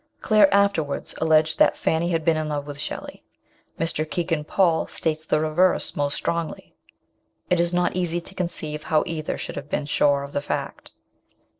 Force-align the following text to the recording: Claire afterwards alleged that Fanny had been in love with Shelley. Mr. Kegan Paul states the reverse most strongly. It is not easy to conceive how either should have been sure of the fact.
Claire 0.19 0.51
afterwards 0.51 1.13
alleged 1.21 1.59
that 1.59 1.77
Fanny 1.77 2.09
had 2.09 2.25
been 2.25 2.35
in 2.35 2.49
love 2.49 2.65
with 2.65 2.81
Shelley. 2.81 3.23
Mr. 3.79 4.03
Kegan 4.09 4.43
Paul 4.43 4.87
states 4.87 5.27
the 5.27 5.39
reverse 5.39 5.95
most 5.95 6.15
strongly. 6.15 6.73
It 7.51 7.59
is 7.59 7.71
not 7.71 7.95
easy 7.95 8.19
to 8.19 8.33
conceive 8.33 8.81
how 8.85 9.03
either 9.05 9.37
should 9.37 9.57
have 9.57 9.69
been 9.69 9.85
sure 9.85 10.23
of 10.23 10.31
the 10.33 10.41
fact. 10.41 10.89